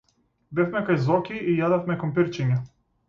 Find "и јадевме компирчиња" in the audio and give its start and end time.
1.53-2.59